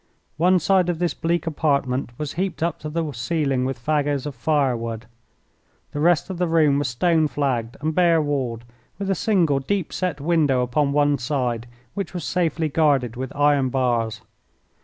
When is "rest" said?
5.99-6.31